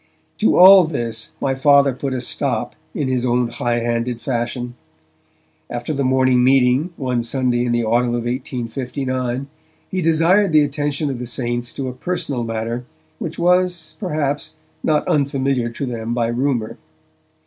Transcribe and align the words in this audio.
To 0.39 0.57
all 0.57 0.85
this 0.85 1.29
my 1.39 1.53
Father 1.53 1.93
put 1.93 2.15
a 2.15 2.21
stop 2.21 2.75
in 2.95 3.07
his 3.07 3.23
own 3.23 3.49
high 3.49 3.77
handed 3.81 4.19
fashion. 4.19 4.73
After 5.69 5.93
the 5.93 6.03
morning 6.03 6.43
meeting, 6.43 6.91
one 6.97 7.21
Sunday 7.21 7.65
in 7.65 7.71
the 7.71 7.83
autumn 7.83 8.07
of 8.15 8.23
1859, 8.25 9.45
he 9.91 10.01
desired 10.01 10.53
the 10.53 10.63
attention 10.63 11.11
of 11.11 11.19
the 11.19 11.27
Saints 11.27 11.71
to 11.73 11.87
a 11.87 11.93
personal 11.93 12.43
matter 12.43 12.83
which 13.19 13.37
was, 13.37 13.95
perhaps, 13.99 14.55
not 14.81 15.07
unfamiliar 15.07 15.69
to 15.69 15.85
them 15.85 16.15
by 16.15 16.29
rumour. 16.29 16.79